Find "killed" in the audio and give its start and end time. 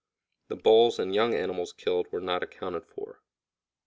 1.73-2.07